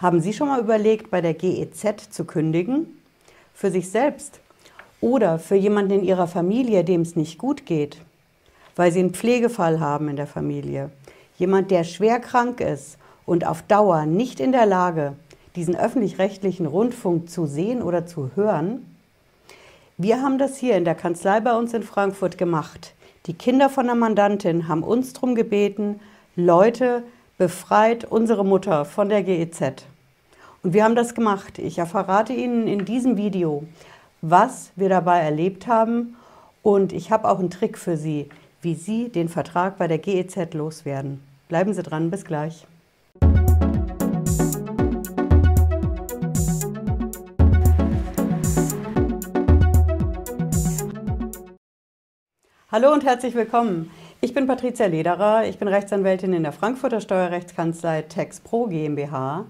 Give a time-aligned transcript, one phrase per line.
[0.00, 2.86] Haben Sie schon mal überlegt, bei der GEZ zu kündigen?
[3.52, 4.40] Für sich selbst
[5.02, 7.98] oder für jemanden in Ihrer Familie, dem es nicht gut geht,
[8.76, 10.88] weil Sie einen Pflegefall haben in der Familie.
[11.36, 15.12] Jemand, der schwer krank ist und auf Dauer nicht in der Lage,
[15.54, 18.96] diesen öffentlich-rechtlichen Rundfunk zu sehen oder zu hören.
[19.98, 22.94] Wir haben das hier in der Kanzlei bei uns in Frankfurt gemacht.
[23.26, 26.00] Die Kinder von der Mandantin haben uns darum gebeten,
[26.36, 27.02] Leute,
[27.36, 29.89] befreit unsere Mutter von der GEZ.
[30.62, 31.58] Und wir haben das gemacht.
[31.58, 33.64] Ich verrate Ihnen in diesem Video,
[34.20, 36.16] was wir dabei erlebt haben.
[36.62, 38.28] Und ich habe auch einen Trick für Sie,
[38.60, 41.22] wie Sie den Vertrag bei der GEZ loswerden.
[41.48, 42.66] Bleiben Sie dran, bis gleich.
[52.70, 53.90] Hallo und herzlich willkommen.
[54.20, 59.46] Ich bin Patricia Lederer, ich bin Rechtsanwältin in der Frankfurter Steuerrechtskanzlei TexPro GmbH.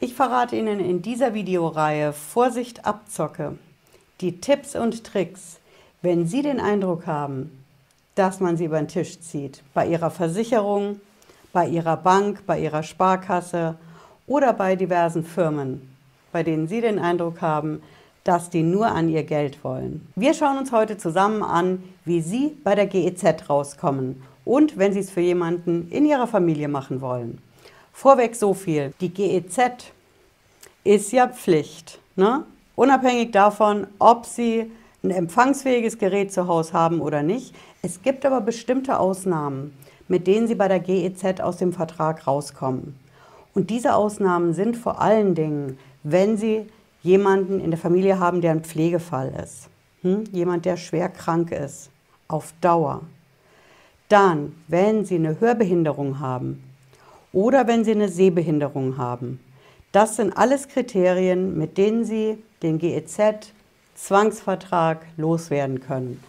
[0.00, 3.58] Ich verrate Ihnen in dieser Videoreihe Vorsicht Abzocke
[4.20, 5.58] die Tipps und Tricks,
[6.02, 7.64] wenn Sie den Eindruck haben,
[8.14, 11.00] dass man Sie über den Tisch zieht, bei Ihrer Versicherung,
[11.52, 13.74] bei Ihrer Bank, bei Ihrer Sparkasse
[14.28, 15.82] oder bei diversen Firmen,
[16.30, 17.82] bei denen Sie den Eindruck haben,
[18.22, 20.06] dass die nur an ihr Geld wollen.
[20.14, 25.00] Wir schauen uns heute zusammen an, wie Sie bei der GEZ rauskommen und wenn Sie
[25.00, 27.38] es für jemanden in Ihrer Familie machen wollen.
[27.92, 29.92] Vorweg so viel, die GEZ
[30.88, 32.44] ist ja Pflicht, ne?
[32.74, 34.72] unabhängig davon, ob Sie
[35.04, 37.54] ein empfangsfähiges Gerät zu Hause haben oder nicht.
[37.82, 39.76] Es gibt aber bestimmte Ausnahmen,
[40.08, 42.98] mit denen Sie bei der GEZ aus dem Vertrag rauskommen.
[43.54, 46.66] Und diese Ausnahmen sind vor allen Dingen, wenn Sie
[47.02, 49.68] jemanden in der Familie haben, der ein Pflegefall ist,
[50.00, 50.24] hm?
[50.32, 51.90] jemand, der schwer krank ist,
[52.28, 53.02] auf Dauer.
[54.08, 56.64] Dann, wenn Sie eine Hörbehinderung haben
[57.34, 59.40] oder wenn Sie eine Sehbehinderung haben.
[59.92, 66.22] Das sind alles Kriterien, mit denen Sie den GEZ-Zwangsvertrag loswerden können.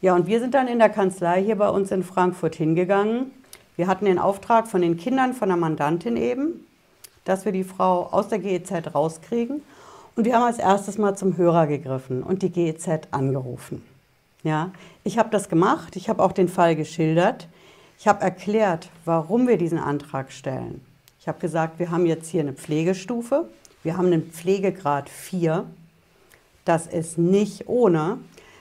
[0.00, 3.32] Ja, und wir sind dann in der Kanzlei hier bei uns in Frankfurt hingegangen.
[3.74, 6.64] Wir hatten den Auftrag von den Kindern von der Mandantin eben,
[7.24, 9.62] dass wir die Frau aus der GEZ rauskriegen.
[10.14, 13.82] Und wir haben als erstes mal zum Hörer gegriffen und die GEZ angerufen.
[14.44, 14.70] Ja,
[15.02, 17.48] ich habe das gemacht, ich habe auch den Fall geschildert.
[17.98, 20.84] Ich habe erklärt, warum wir diesen Antrag stellen.
[21.26, 23.48] Ich habe gesagt, wir haben jetzt hier eine Pflegestufe,
[23.82, 25.66] wir haben einen Pflegegrad 4.
[26.64, 28.18] Das ist nicht ohne.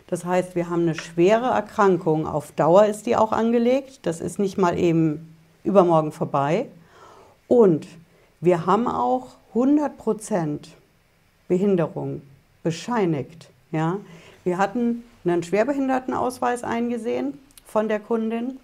[0.08, 2.25] Das heißt, wir haben eine schwere Erkrankung.
[2.25, 4.00] Auf Dauer ist die auch angelegt.
[4.08, 6.66] Das ist nicht mal eben übermorgen vorbei.
[7.48, 7.86] Und
[8.42, 10.70] wir haben auch 100 Prozent
[11.48, 12.24] Behinderung
[12.64, 13.52] bescheinigt.
[13.72, 14.00] Ja?
[14.44, 17.38] Wir hatten einen Schwerbehindertenausweis eingesehen
[17.68, 18.58] von der Kundin.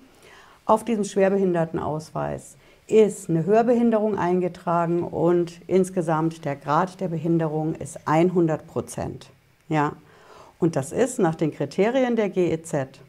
[0.66, 2.56] Auf diesem Schwerbehindertenausweis
[2.92, 9.30] ist eine Hörbehinderung eingetragen und insgesamt der Grad der Behinderung ist 100 Prozent.
[9.70, 9.94] Ja?
[10.60, 13.00] Und das ist nach den Kriterien der GEZ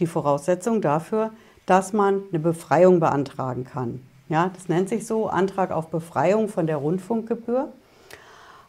[0.00, 1.32] die Voraussetzung dafür,
[1.66, 4.00] dass man eine Befreiung beantragen kann.
[4.28, 7.72] Ja, das nennt sich so Antrag auf Befreiung von der Rundfunkgebühr.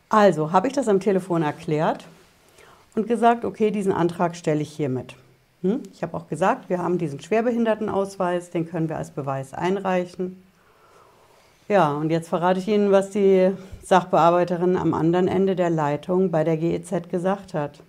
[0.09, 2.05] Also habe ich das am Telefon erklärt
[2.95, 5.15] und gesagt, okay, diesen Antrag stelle ich hiermit.
[5.61, 5.83] Hm?
[5.93, 10.41] Ich habe auch gesagt, wir haben diesen Schwerbehindertenausweis, den können wir als Beweis einreichen.
[11.67, 13.51] Ja, und jetzt verrate ich Ihnen, was die
[13.83, 17.83] Sachbearbeiterin am anderen Ende der Leitung bei der GEZ gesagt hat.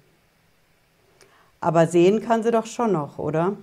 [1.61, 3.57] Aber sehen kann sie doch schon noch, oder?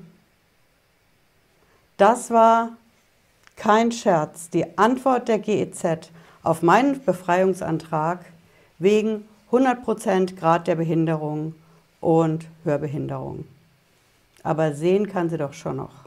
[1.97, 2.69] Das war
[3.55, 4.49] kein Scherz.
[4.49, 6.11] Die Antwort der GEZ
[6.43, 8.19] auf meinen Befreiungsantrag
[8.79, 11.55] wegen 100% Grad der Behinderung
[11.99, 13.45] und Hörbehinderung.
[14.47, 16.05] Aber sehen kann sie doch schon noch.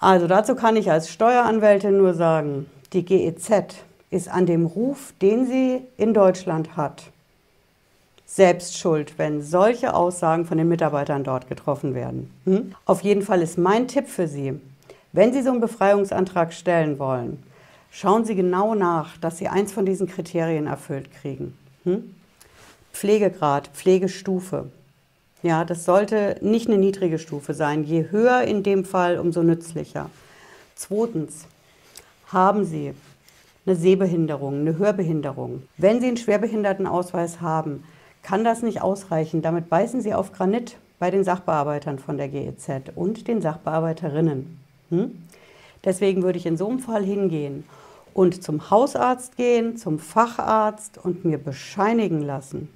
[0.00, 3.76] Also dazu kann ich als Steueranwältin nur sagen, die GEZ
[4.10, 7.04] ist an dem Ruf, den sie in Deutschland hat,
[8.26, 12.30] selbst schuld, wenn solche Aussagen von den Mitarbeitern dort getroffen werden.
[12.44, 12.74] Hm?
[12.84, 14.60] Auf jeden Fall ist mein Tipp für Sie,
[15.12, 17.42] wenn Sie so einen Befreiungsantrag stellen wollen,
[17.98, 21.56] Schauen Sie genau nach, dass Sie eins von diesen Kriterien erfüllt kriegen.
[21.84, 22.14] Hm?
[22.92, 24.66] Pflegegrad, Pflegestufe.
[25.46, 27.84] Ja, das sollte nicht eine niedrige Stufe sein.
[27.84, 30.10] Je höher in dem Fall, umso nützlicher.
[30.74, 31.44] Zweitens,
[32.26, 32.94] haben Sie
[33.64, 35.62] eine Sehbehinderung, eine Hörbehinderung.
[35.76, 37.84] Wenn Sie einen Schwerbehindertenausweis haben,
[38.24, 39.40] kann das nicht ausreichen.
[39.40, 44.58] Damit beißen Sie auf Granit bei den Sachbearbeitern von der GEZ und den Sachbearbeiterinnen.
[44.90, 45.12] Hm?
[45.84, 47.62] Deswegen würde ich in so einem Fall hingehen
[48.14, 52.68] und zum Hausarzt gehen, zum Facharzt und mir bescheinigen lassen,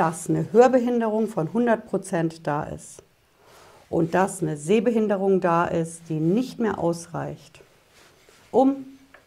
[0.00, 3.02] dass eine Hörbehinderung von 100 Prozent da ist
[3.90, 7.60] und dass eine Sehbehinderung da ist, die nicht mehr ausreicht,
[8.50, 8.76] um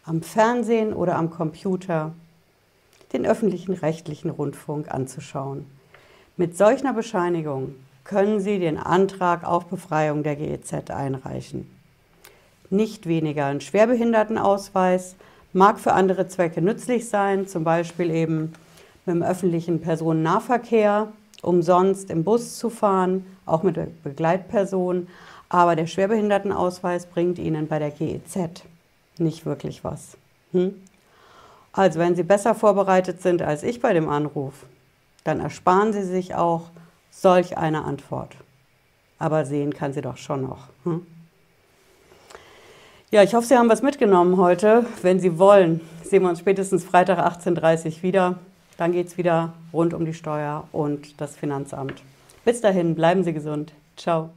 [0.03, 2.13] am Fernsehen oder am Computer
[3.13, 5.67] den öffentlichen rechtlichen Rundfunk anzuschauen.
[6.37, 11.69] Mit solch einer Bescheinigung können Sie den Antrag auf Befreiung der GEZ einreichen.
[12.71, 15.17] Nicht weniger ein Schwerbehindertenausweis
[15.53, 18.53] mag für andere Zwecke nützlich sein, zum Beispiel eben
[19.05, 21.11] mit dem öffentlichen Personennahverkehr,
[21.41, 25.07] umsonst im Bus zu fahren, auch mit der Begleitperson.
[25.50, 28.63] Aber der Schwerbehindertenausweis bringt Ihnen bei der GEZ
[29.17, 30.17] nicht wirklich was.
[30.51, 30.73] Hm?
[31.71, 34.53] Also wenn Sie besser vorbereitet sind als ich bei dem Anruf,
[35.23, 36.69] dann ersparen Sie sich auch
[37.09, 38.35] solch eine Antwort.
[39.19, 40.67] Aber sehen kann sie doch schon noch.
[40.83, 41.06] Hm?
[43.11, 44.85] Ja, ich hoffe, Sie haben was mitgenommen heute.
[45.01, 48.39] Wenn Sie wollen, sehen wir uns spätestens Freitag 18.30 Uhr wieder.
[48.77, 52.01] Dann geht es wieder rund um die Steuer und das Finanzamt.
[52.45, 53.73] Bis dahin, bleiben Sie gesund.
[53.95, 54.31] Ciao.